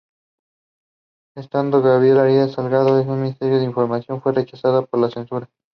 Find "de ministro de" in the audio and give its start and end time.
2.97-3.63